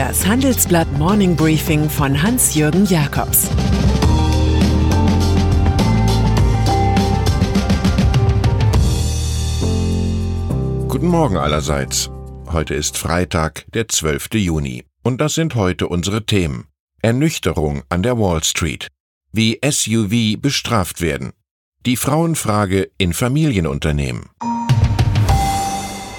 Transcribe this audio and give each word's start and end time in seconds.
Das 0.00 0.26
Handelsblatt 0.26 0.90
Morning 0.96 1.36
Briefing 1.36 1.90
von 1.90 2.22
Hans-Jürgen 2.22 2.86
Jakobs 2.86 3.50
Guten 10.88 11.06
Morgen 11.06 11.36
allerseits. 11.36 12.08
Heute 12.46 12.72
ist 12.72 12.96
Freitag, 12.96 13.66
der 13.74 13.88
12. 13.88 14.28
Juni. 14.36 14.86
Und 15.02 15.20
das 15.20 15.34
sind 15.34 15.54
heute 15.54 15.86
unsere 15.86 16.24
Themen. 16.24 16.64
Ernüchterung 17.02 17.82
an 17.90 18.02
der 18.02 18.18
Wall 18.18 18.42
Street. 18.42 18.88
Wie 19.32 19.60
SUV 19.62 20.40
bestraft 20.40 21.02
werden. 21.02 21.34
Die 21.84 21.98
Frauenfrage 21.98 22.90
in 22.96 23.12
Familienunternehmen. 23.12 24.30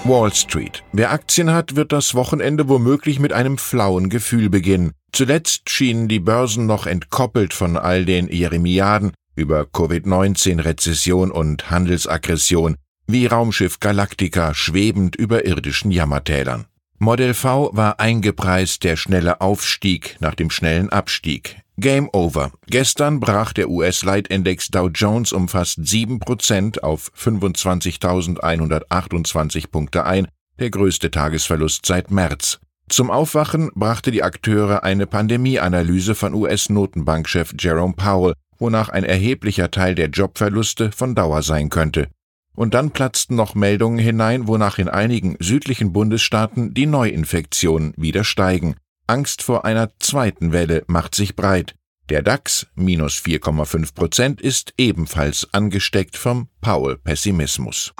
Wall 0.03 0.33
Street. 0.33 0.83
Wer 0.93 1.11
Aktien 1.11 1.51
hat, 1.51 1.75
wird 1.75 1.91
das 1.91 2.15
Wochenende 2.15 2.67
womöglich 2.67 3.19
mit 3.19 3.33
einem 3.33 3.57
flauen 3.57 4.09
Gefühl 4.09 4.49
beginnen. 4.49 4.93
Zuletzt 5.11 5.69
schienen 5.69 6.07
die 6.07 6.19
Börsen 6.19 6.65
noch 6.65 6.87
entkoppelt 6.87 7.53
von 7.53 7.77
all 7.77 8.05
den 8.05 8.27
Jeremiaden 8.27 9.11
über 9.35 9.61
Covid-19, 9.61 10.63
Rezession 10.63 11.31
und 11.31 11.69
Handelsaggression, 11.69 12.77
wie 13.05 13.27
Raumschiff 13.27 13.79
Galactica 13.79 14.53
schwebend 14.53 15.15
über 15.15 15.45
irdischen 15.45 15.91
Jammertälern. 15.91 16.65
Model 16.97 17.33
V 17.33 17.69
war 17.73 17.99
eingepreist 17.99 18.83
der 18.83 18.95
schnelle 18.95 19.41
Aufstieg 19.41 20.17
nach 20.19 20.35
dem 20.35 20.49
schnellen 20.49 20.89
Abstieg. 20.89 21.60
Game 21.77 22.09
over. 22.13 22.51
Gestern 22.67 23.19
brach 23.19 23.53
der 23.53 23.69
US-Leitindex 23.69 24.69
Dow 24.69 24.89
Jones 24.89 25.33
um 25.33 25.47
fast 25.47 25.79
7% 25.79 26.81
auf 26.81 27.11
25.128 27.17 29.71
Punkte 29.71 30.05
ein, 30.05 30.27
der 30.59 30.69
größte 30.69 31.09
Tagesverlust 31.11 31.85
seit 31.85 32.11
März. 32.11 32.59
Zum 32.89 33.09
Aufwachen 33.09 33.71
brachte 33.73 34.11
die 34.11 34.21
Akteure 34.21 34.83
eine 34.83 35.07
Pandemieanalyse 35.07 36.13
von 36.13 36.33
US-Notenbankchef 36.33 37.53
Jerome 37.57 37.93
Powell, 37.95 38.33
wonach 38.59 38.89
ein 38.89 39.05
erheblicher 39.05 39.71
Teil 39.71 39.95
der 39.95 40.09
Jobverluste 40.09 40.91
von 40.91 41.15
Dauer 41.15 41.41
sein 41.41 41.69
könnte. 41.69 42.09
Und 42.53 42.73
dann 42.73 42.91
platzten 42.91 43.35
noch 43.35 43.55
Meldungen 43.55 43.97
hinein, 43.97 44.45
wonach 44.47 44.77
in 44.77 44.89
einigen 44.89 45.37
südlichen 45.39 45.93
Bundesstaaten 45.93 46.73
die 46.73 46.85
Neuinfektionen 46.85 47.93
wieder 47.95 48.25
steigen. 48.25 48.75
Angst 49.11 49.43
vor 49.43 49.65
einer 49.65 49.89
zweiten 49.99 50.53
Welle 50.53 50.85
macht 50.87 51.15
sich 51.15 51.35
breit. 51.35 51.75
Der 52.07 52.21
DAX 52.21 52.67
minus 52.75 53.15
4,5 53.17 53.93
Prozent 53.93 54.39
ist 54.39 54.73
ebenfalls 54.77 55.49
angesteckt 55.51 56.15
vom 56.15 56.47
Powell-Pessimismus. 56.61 57.93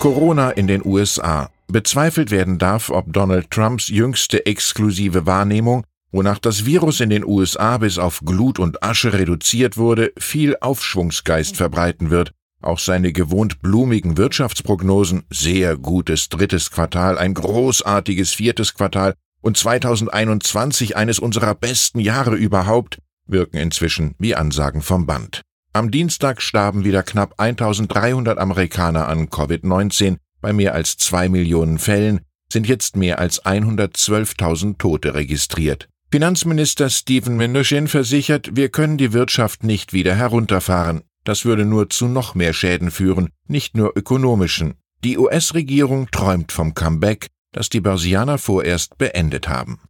Corona 0.00 0.50
in 0.50 0.66
den 0.66 0.82
USA. 0.82 1.50
Bezweifelt 1.68 2.30
werden 2.30 2.56
darf, 2.56 2.88
ob 2.88 3.12
Donald 3.12 3.50
Trumps 3.50 3.88
jüngste 3.88 4.46
exklusive 4.46 5.26
Wahrnehmung, 5.26 5.84
wonach 6.10 6.38
das 6.38 6.64
Virus 6.64 7.00
in 7.00 7.10
den 7.10 7.22
USA 7.22 7.76
bis 7.76 7.98
auf 7.98 8.22
Glut 8.24 8.58
und 8.58 8.82
Asche 8.82 9.12
reduziert 9.12 9.76
wurde, 9.76 10.14
viel 10.16 10.56
Aufschwungsgeist 10.58 11.58
verbreiten 11.58 12.08
wird. 12.08 12.32
Auch 12.62 12.78
seine 12.78 13.12
gewohnt 13.12 13.60
blumigen 13.60 14.16
Wirtschaftsprognosen, 14.16 15.24
sehr 15.28 15.76
gutes 15.76 16.30
drittes 16.30 16.70
Quartal, 16.70 17.18
ein 17.18 17.34
großartiges 17.34 18.32
viertes 18.32 18.72
Quartal 18.72 19.12
und 19.44 19.58
2021 19.58 20.96
eines 20.96 21.18
unserer 21.18 21.54
besten 21.54 22.00
Jahre 22.00 22.34
überhaupt, 22.34 22.98
wirken 23.26 23.58
inzwischen 23.58 24.14
wie 24.18 24.34
Ansagen 24.34 24.80
vom 24.80 25.04
Band. 25.04 25.42
Am 25.74 25.90
Dienstag 25.90 26.40
starben 26.40 26.84
wieder 26.84 27.02
knapp 27.02 27.34
1300 27.36 28.38
Amerikaner 28.38 29.06
an 29.06 29.28
Covid-19. 29.28 30.16
Bei 30.40 30.54
mehr 30.54 30.74
als 30.74 30.96
zwei 30.96 31.28
Millionen 31.28 31.78
Fällen 31.78 32.20
sind 32.50 32.66
jetzt 32.66 32.96
mehr 32.96 33.18
als 33.18 33.44
112.000 33.44 34.78
Tote 34.78 35.14
registriert. 35.14 35.88
Finanzminister 36.10 36.88
Stephen 36.88 37.36
Mnuchin 37.36 37.86
versichert, 37.86 38.56
wir 38.56 38.70
können 38.70 38.96
die 38.96 39.12
Wirtschaft 39.12 39.62
nicht 39.62 39.92
wieder 39.92 40.14
herunterfahren. 40.14 41.02
Das 41.24 41.44
würde 41.44 41.66
nur 41.66 41.90
zu 41.90 42.06
noch 42.06 42.34
mehr 42.34 42.54
Schäden 42.54 42.90
führen, 42.90 43.28
nicht 43.46 43.76
nur 43.76 43.92
ökonomischen. 43.94 44.74
Die 45.02 45.18
US-Regierung 45.18 46.10
träumt 46.10 46.50
vom 46.50 46.72
Comeback, 46.72 47.26
das 47.54 47.70
die 47.70 47.80
Börsianer 47.80 48.36
vorerst 48.36 48.98
beendet 48.98 49.48
haben. 49.48 49.80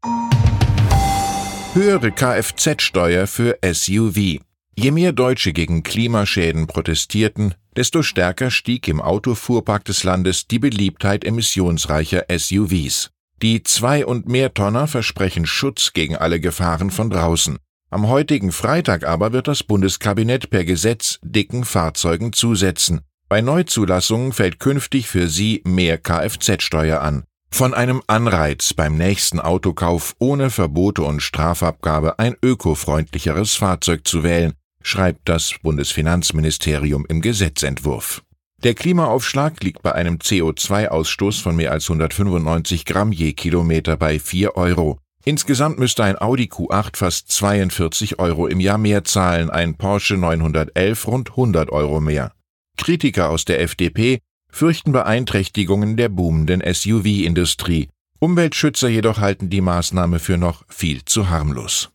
Höhere 1.72 2.12
Kfz-Steuer 2.12 3.26
für 3.26 3.58
SUV. 3.64 4.38
Je 4.76 4.90
mehr 4.92 5.12
Deutsche 5.12 5.52
gegen 5.52 5.82
Klimaschäden 5.82 6.68
protestierten, 6.68 7.54
desto 7.76 8.02
stärker 8.02 8.50
stieg 8.50 8.86
im 8.86 9.00
Autofuhrpark 9.00 9.84
des 9.84 10.04
Landes 10.04 10.46
die 10.46 10.60
Beliebtheit 10.60 11.24
emissionsreicher 11.24 12.26
SUVs. 12.30 13.10
Die 13.42 13.62
Zwei- 13.64 14.06
und 14.06 14.28
Mehrtonner 14.28 14.86
versprechen 14.86 15.46
Schutz 15.46 15.92
gegen 15.92 16.16
alle 16.16 16.38
Gefahren 16.38 16.90
von 16.90 17.10
draußen. 17.10 17.58
Am 17.90 18.08
heutigen 18.08 18.52
Freitag 18.52 19.04
aber 19.04 19.32
wird 19.32 19.48
das 19.48 19.62
Bundeskabinett 19.62 20.50
per 20.50 20.64
Gesetz 20.64 21.18
dicken 21.22 21.64
Fahrzeugen 21.64 22.32
zusetzen. 22.32 23.00
Bei 23.28 23.40
Neuzulassungen 23.40 24.32
fällt 24.32 24.60
künftig 24.60 25.08
für 25.08 25.28
sie 25.28 25.62
mehr 25.64 25.98
Kfz-Steuer 25.98 27.00
an 27.00 27.24
von 27.54 27.72
einem 27.72 28.02
Anreiz 28.08 28.74
beim 28.74 28.98
nächsten 28.98 29.38
Autokauf 29.38 30.16
ohne 30.18 30.50
Verbote 30.50 31.02
und 31.02 31.20
Strafabgabe 31.20 32.18
ein 32.18 32.34
ökofreundlicheres 32.42 33.54
Fahrzeug 33.54 34.08
zu 34.08 34.24
wählen, 34.24 34.54
schreibt 34.82 35.28
das 35.28 35.54
Bundesfinanzministerium 35.62 37.06
im 37.08 37.20
Gesetzentwurf. 37.20 38.24
Der 38.64 38.74
Klimaaufschlag 38.74 39.62
liegt 39.62 39.82
bei 39.82 39.92
einem 39.92 40.16
CO2-Ausstoß 40.16 41.42
von 41.42 41.54
mehr 41.54 41.70
als 41.70 41.88
195 41.88 42.84
Gramm 42.84 43.12
je 43.12 43.34
Kilometer 43.34 43.96
bei 43.96 44.18
4 44.18 44.56
Euro. 44.56 44.98
Insgesamt 45.24 45.78
müsste 45.78 46.02
ein 46.02 46.20
Audi 46.20 46.46
Q8 46.46 46.96
fast 46.96 47.30
42 47.30 48.18
Euro 48.18 48.48
im 48.48 48.58
Jahr 48.58 48.78
mehr 48.78 49.04
zahlen, 49.04 49.48
ein 49.48 49.76
Porsche 49.76 50.16
911 50.16 51.06
rund 51.06 51.30
100 51.30 51.70
Euro 51.70 52.00
mehr. 52.00 52.32
Kritiker 52.76 53.30
aus 53.30 53.44
der 53.44 53.60
FDP 53.60 54.18
fürchten 54.54 54.92
Beeinträchtigungen 54.92 55.96
der 55.96 56.08
boomenden 56.08 56.62
SUV-Industrie. 56.64 57.88
Umweltschützer 58.20 58.88
jedoch 58.88 59.18
halten 59.18 59.50
die 59.50 59.60
Maßnahme 59.60 60.20
für 60.20 60.38
noch 60.38 60.64
viel 60.68 61.04
zu 61.04 61.28
harmlos. 61.28 61.90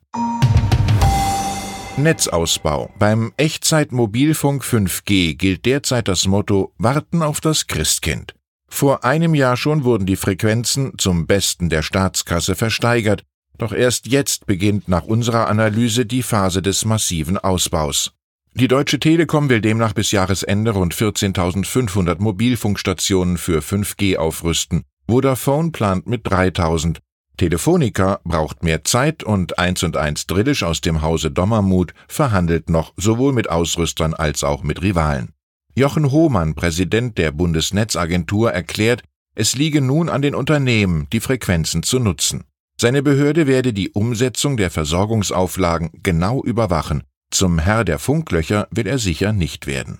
Netzausbau. 1.96 2.92
Beim 3.00 3.32
Echtzeit-Mobilfunk 3.38 4.64
5G 4.64 5.36
gilt 5.36 5.66
derzeit 5.66 6.10
das 6.10 6.28
Motto 6.28 6.74
Warten 6.78 7.24
auf 7.24 7.40
das 7.40 7.68
Christkind. 7.68 8.36
Vor 8.68 9.06
einem 9.06 9.36
Jahr 9.36 9.56
schon 9.56 9.86
wurden 9.86 10.06
die 10.06 10.18
Frequenzen 10.18 10.94
zum 10.98 11.28
Besten 11.28 11.70
der 11.70 11.82
Staatskasse 11.82 12.56
versteigert, 12.56 13.24
doch 13.58 13.72
erst 13.72 14.08
jetzt 14.08 14.46
beginnt 14.46 14.90
nach 14.90 15.04
unserer 15.06 15.48
Analyse 15.48 16.06
die 16.06 16.24
Phase 16.24 16.62
des 16.62 16.84
massiven 16.84 17.38
Ausbaus. 17.38 18.12
Die 18.56 18.68
Deutsche 18.68 19.00
Telekom 19.00 19.48
will 19.48 19.62
demnach 19.62 19.94
bis 19.94 20.12
Jahresende 20.12 20.72
rund 20.72 20.94
14.500 20.94 22.20
Mobilfunkstationen 22.20 23.38
für 23.38 23.60
5G 23.60 24.18
aufrüsten. 24.18 24.84
Vodafone 25.08 25.72
plant 25.72 26.08
mit 26.08 26.26
3.000. 26.26 26.98
Telefonica 27.38 28.20
braucht 28.26 28.64
mehr 28.64 28.84
Zeit 28.84 29.24
und 29.24 29.60
1 29.60 29.84
und 29.84 29.96
1 29.96 30.28
Drillisch 30.28 30.64
aus 30.64 30.82
dem 30.82 31.02
Hause 31.02 31.32
Dommermuth 31.32 31.94
verhandelt 32.08 32.70
noch 32.70 32.94
sowohl 32.98 33.34
mit 33.34 33.50
Ausrüstern 33.50 34.14
als 34.14 34.44
auch 34.44 34.64
mit 34.64 34.82
Rivalen. 34.82 35.30
Jochen 35.76 36.12
Hohmann, 36.12 36.56
Präsident 36.56 37.18
der 37.18 37.32
Bundesnetzagentur, 37.32 38.52
erklärt, 38.52 39.04
es 39.36 39.56
liege 39.56 39.80
nun 39.80 40.10
an 40.10 40.22
den 40.22 40.36
Unternehmen, 40.36 41.08
die 41.14 41.22
Frequenzen 41.22 41.84
zu 41.84 42.00
nutzen. 42.00 42.44
Seine 42.82 43.04
Behörde 43.04 43.48
werde 43.48 43.74
die 43.74 43.92
Umsetzung 43.92 44.58
der 44.58 44.72
Versorgungsauflagen 44.72 45.92
genau 46.02 46.44
überwachen 46.44 47.04
zum 47.32 47.60
Herr 47.60 47.84
der 47.86 48.00
Funklöcher 48.00 48.68
will 48.72 48.88
er 48.88 48.98
sicher 48.98 49.34
nicht 49.34 49.68
werden. 49.68 50.00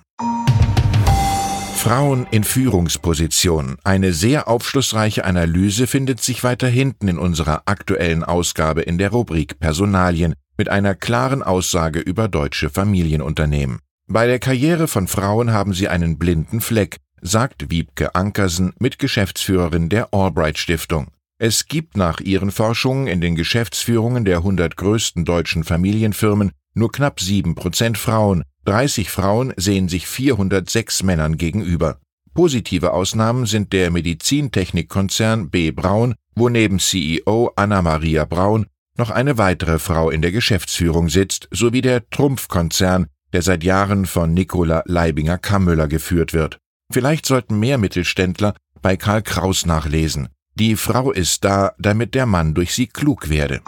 Frauen 1.80 2.26
in 2.30 2.44
Führungspositionen. 2.44 3.78
Eine 3.84 4.12
sehr 4.12 4.48
aufschlussreiche 4.48 5.24
Analyse 5.24 5.86
findet 5.86 6.20
sich 6.20 6.44
weiter 6.44 6.68
hinten 6.68 7.08
in 7.08 7.18
unserer 7.18 7.62
aktuellen 7.64 8.22
Ausgabe 8.22 8.82
in 8.82 8.98
der 8.98 9.12
Rubrik 9.12 9.58
Personalien 9.58 10.34
mit 10.58 10.68
einer 10.68 10.94
klaren 10.94 11.42
Aussage 11.42 12.00
über 12.00 12.28
deutsche 12.28 12.68
Familienunternehmen. 12.68 13.78
Bei 14.06 14.26
der 14.26 14.38
Karriere 14.38 14.88
von 14.88 15.06
Frauen 15.06 15.52
haben 15.52 15.72
sie 15.72 15.88
einen 15.88 16.18
blinden 16.18 16.60
Fleck, 16.60 16.98
sagt 17.22 17.70
Wiebke 17.70 18.14
Ankersen, 18.14 18.74
Mitgeschäftsführerin 18.78 19.88
der 19.88 20.12
Albright 20.12 20.58
Stiftung. 20.58 21.06
Es 21.38 21.64
gibt 21.64 21.96
nach 21.96 22.20
ihren 22.20 22.50
Forschungen 22.50 23.06
in 23.06 23.22
den 23.22 23.36
Geschäftsführungen 23.36 24.26
der 24.26 24.38
100 24.38 24.76
größten 24.76 25.24
deutschen 25.24 25.64
Familienfirmen 25.64 26.52
nur 26.74 26.92
knapp 26.92 27.20
sieben 27.20 27.54
Prozent 27.54 27.98
Frauen, 27.98 28.44
30 28.64 29.10
Frauen 29.10 29.52
sehen 29.56 29.88
sich 29.88 30.06
406 30.06 31.02
Männern 31.02 31.36
gegenüber. 31.36 31.98
Positive 32.34 32.92
Ausnahmen 32.92 33.46
sind 33.46 33.72
der 33.72 33.90
Medizintechnikkonzern 33.90 35.50
B. 35.50 35.72
Braun, 35.72 36.14
wo 36.34 36.48
neben 36.48 36.78
CEO 36.78 37.52
Anna-Maria 37.56 38.24
Braun 38.24 38.66
noch 38.96 39.10
eine 39.10 39.38
weitere 39.38 39.78
Frau 39.78 40.10
in 40.10 40.22
der 40.22 40.30
Geschäftsführung 40.30 41.08
sitzt, 41.08 41.48
sowie 41.50 41.80
der 41.80 42.08
Trumpf-Konzern, 42.10 43.06
der 43.32 43.42
seit 43.42 43.64
Jahren 43.64 44.06
von 44.06 44.34
Nicola 44.34 44.82
Leibinger-Kammüller 44.86 45.88
geführt 45.88 46.32
wird. 46.32 46.58
Vielleicht 46.92 47.26
sollten 47.26 47.58
mehr 47.58 47.78
Mittelständler 47.78 48.54
bei 48.82 48.96
Karl 48.96 49.22
Kraus 49.22 49.66
nachlesen. 49.66 50.28
Die 50.54 50.76
Frau 50.76 51.12
ist 51.12 51.44
da, 51.44 51.72
damit 51.78 52.14
der 52.14 52.26
Mann 52.26 52.54
durch 52.54 52.74
sie 52.74 52.86
klug 52.86 53.28
werde. 53.28 53.60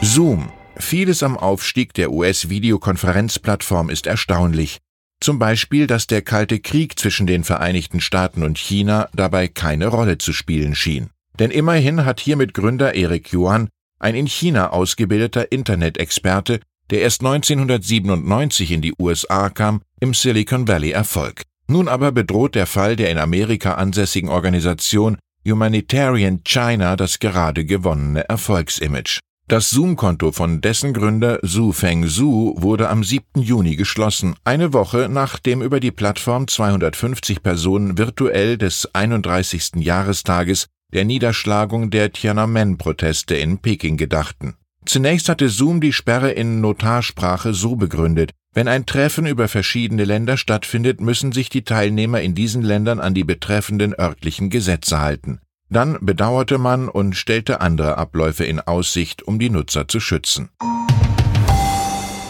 Zoom. 0.00 0.50
Vieles 0.76 1.22
am 1.22 1.36
Aufstieg 1.36 1.94
der 1.94 2.12
US-Videokonferenzplattform 2.12 3.90
ist 3.90 4.06
erstaunlich. 4.06 4.78
Zum 5.20 5.38
Beispiel, 5.38 5.86
dass 5.86 6.06
der 6.06 6.22
Kalte 6.22 6.58
Krieg 6.58 6.98
zwischen 6.98 7.26
den 7.26 7.44
Vereinigten 7.44 8.00
Staaten 8.00 8.42
und 8.42 8.58
China 8.58 9.08
dabei 9.14 9.48
keine 9.48 9.86
Rolle 9.86 10.18
zu 10.18 10.32
spielen 10.32 10.74
schien. 10.74 11.10
Denn 11.38 11.50
immerhin 11.50 12.04
hat 12.04 12.20
hiermit 12.20 12.54
Gründer 12.54 12.94
Eric 12.94 13.32
Yuan, 13.32 13.68
ein 14.00 14.14
in 14.14 14.26
China 14.26 14.70
ausgebildeter 14.70 15.52
Internet-Experte, 15.52 16.60
der 16.90 17.02
erst 17.02 17.20
1997 17.20 18.72
in 18.72 18.82
die 18.82 18.94
USA 18.98 19.48
kam, 19.48 19.82
im 20.00 20.12
Silicon 20.12 20.66
Valley 20.66 20.90
Erfolg. 20.90 21.42
Nun 21.68 21.88
aber 21.88 22.12
bedroht 22.12 22.54
der 22.54 22.66
Fall 22.66 22.96
der 22.96 23.10
in 23.10 23.18
Amerika 23.18 23.74
ansässigen 23.74 24.28
Organisation 24.28 25.16
Humanitarian 25.46 26.42
China 26.44 26.96
das 26.96 27.18
gerade 27.18 27.64
gewonnene 27.64 28.28
Erfolgsimage. 28.28 29.20
Das 29.52 29.68
Zoom-Konto 29.68 30.32
von 30.32 30.62
dessen 30.62 30.94
Gründer 30.94 31.38
Su 31.42 31.72
Feng 31.72 32.06
Su 32.06 32.54
wurde 32.56 32.88
am 32.88 33.04
7. 33.04 33.42
Juni 33.42 33.76
geschlossen, 33.76 34.34
eine 34.44 34.72
Woche 34.72 35.10
nachdem 35.10 35.60
über 35.60 35.78
die 35.78 35.90
Plattform 35.90 36.48
250 36.48 37.42
Personen 37.42 37.98
virtuell 37.98 38.56
des 38.56 38.88
31. 38.94 39.72
Jahrestages 39.74 40.68
der 40.94 41.04
Niederschlagung 41.04 41.90
der 41.90 42.12
Tiananmen-Proteste 42.12 43.34
in 43.36 43.58
Peking 43.58 43.98
gedachten. 43.98 44.54
Zunächst 44.86 45.28
hatte 45.28 45.50
Zoom 45.50 45.82
die 45.82 45.92
Sperre 45.92 46.30
in 46.30 46.62
Notarsprache 46.62 47.52
so 47.52 47.76
begründet, 47.76 48.30
wenn 48.54 48.68
ein 48.68 48.86
Treffen 48.86 49.26
über 49.26 49.48
verschiedene 49.48 50.06
Länder 50.06 50.38
stattfindet, 50.38 51.02
müssen 51.02 51.30
sich 51.30 51.50
die 51.50 51.64
Teilnehmer 51.64 52.22
in 52.22 52.34
diesen 52.34 52.62
Ländern 52.62 53.00
an 53.00 53.12
die 53.12 53.24
betreffenden 53.24 53.94
örtlichen 53.98 54.48
Gesetze 54.48 55.00
halten. 55.00 55.40
Dann 55.72 55.96
bedauerte 56.02 56.58
man 56.58 56.90
und 56.90 57.16
stellte 57.16 57.62
andere 57.62 57.96
Abläufe 57.96 58.44
in 58.44 58.60
Aussicht, 58.60 59.22
um 59.22 59.38
die 59.38 59.48
Nutzer 59.48 59.88
zu 59.88 60.00
schützen. 60.00 60.50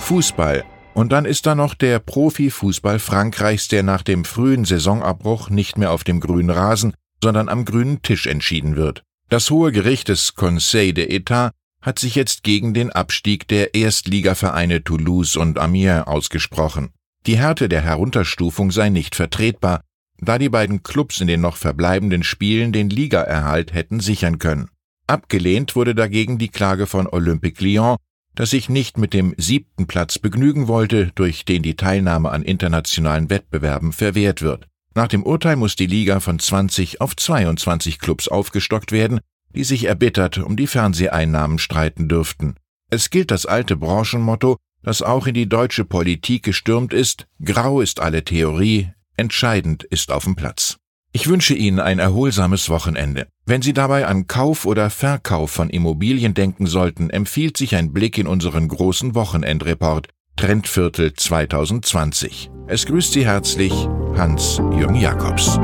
Fußball. 0.03 0.63
Und 0.95 1.11
dann 1.11 1.25
ist 1.25 1.47
da 1.47 1.57
noch 1.57 1.75
der 1.75 1.99
Profifußball 1.99 3.01
Frankreichs, 3.01 3.67
der 3.67 3.83
nach 3.83 4.03
dem 4.03 4.25
frühen 4.25 4.65
Saisonabbruch 4.65 5.51
nicht 5.51 5.77
mehr 5.77 5.91
auf 5.91 6.05
dem 6.05 6.21
grünen 6.21 6.51
Rasen, 6.51 6.95
sondern 7.21 7.49
am 7.49 7.65
grünen 7.65 8.01
Tisch 8.03 8.29
entschieden 8.29 8.77
wird. 8.77 9.03
Das 9.29 9.51
hohe 9.51 9.73
Gericht 9.73 10.07
des 10.09 10.37
Conseil 10.37 10.93
d'État 10.93 11.51
hat 11.81 11.99
sich 11.99 12.15
jetzt 12.15 12.45
gegen 12.45 12.75
den 12.75 12.93
Abstieg 12.93 13.49
der 13.49 13.75
Erstligavereine 13.75 14.85
Toulouse 14.85 15.37
und 15.37 15.59
Amiens 15.59 16.07
ausgesprochen. 16.07 16.91
Die 17.27 17.39
Härte 17.39 17.69
der 17.69 17.81
Herunterstufung 17.81 18.71
sei 18.71 18.89
nicht 18.89 19.17
vertretbar, 19.17 19.81
da 20.25 20.39
die 20.39 20.49
beiden 20.49 20.83
Clubs 20.83 21.21
in 21.21 21.27
den 21.27 21.41
noch 21.41 21.57
verbleibenden 21.57 22.23
Spielen 22.23 22.73
den 22.73 22.89
Ligaerhalt 22.89 23.75
hätten 23.75 24.01
sichern 24.01 24.39
können. 24.39 24.71
Abgelehnt 25.07 25.75
wurde 25.75 25.95
dagegen 25.95 26.39
die 26.39 26.49
Klage 26.49 26.87
von 26.87 27.09
Olympique 27.09 27.63
Lyon, 27.63 27.97
das 28.35 28.51
sich 28.51 28.69
nicht 28.69 28.97
mit 28.97 29.13
dem 29.13 29.35
siebten 29.37 29.87
Platz 29.87 30.19
begnügen 30.19 30.69
wollte, 30.69 31.11
durch 31.15 31.45
den 31.45 31.63
die 31.63 31.75
Teilnahme 31.75 32.31
an 32.31 32.43
internationalen 32.43 33.29
Wettbewerben 33.29 33.93
verwehrt 33.93 34.43
wird. 34.43 34.69
Nach 34.95 35.09
dem 35.09 35.25
Urteil 35.25 35.57
muss 35.57 35.75
die 35.75 35.87
Liga 35.87 36.21
von 36.21 36.39
20 36.39 37.01
auf 37.01 37.17
22 37.17 37.99
Clubs 37.99 38.29
aufgestockt 38.29 38.93
werden, 38.93 39.21
die 39.55 39.65
sich 39.65 39.85
erbittert 39.85 40.39
um 40.39 40.57
die 40.57 40.67
Fernseheinnahmen 40.67 41.59
streiten 41.59 42.09
dürften. 42.09 42.55
Es 42.91 43.11
gilt 43.11 43.31
das 43.31 43.45
alte 43.45 43.77
Branchenmotto, 43.77 44.57
das 44.83 45.03
auch 45.03 45.27
in 45.27 45.35
die 45.35 45.49
deutsche 45.49 45.85
Politik 45.85 46.43
gestürmt 46.43 46.93
ist, 46.93 47.27
grau 47.43 47.81
ist 47.81 48.01
alle 48.01 48.25
Theorie, 48.25 48.91
entscheidend 49.17 49.85
ist 49.85 50.11
auf 50.13 50.25
dem 50.25 50.37
Platz. 50.37 50.77
Ich 51.13 51.29
wünsche 51.29 51.55
Ihnen 51.55 51.79
ein 51.79 51.99
erholsames 51.99 52.71
Wochenende. 52.71 53.27
Wenn 53.45 53.61
Sie 53.61 53.75
dabei 53.75 54.07
an 54.07 54.27
Kauf 54.27 54.65
oder 54.65 54.89
Verkauf 54.89 55.51
von 55.51 55.69
Immobilien 55.69 56.33
denken 56.33 56.67
sollten, 56.67 57.11
empfiehlt 57.11 57.57
sich 57.57 57.75
ein 57.75 57.93
Blick 57.93 58.17
in 58.17 58.27
unseren 58.27 58.69
großen 58.69 59.15
Wochenendreport 59.15 60.09
Trendviertel 60.37 61.13
2020. 61.13 62.51
Es 62.67 62.87
grüßt 62.87 63.13
Sie 63.13 63.27
herzlich 63.27 63.73
Hans-Jürgen 64.17 64.97
Jakobs. 64.97 65.59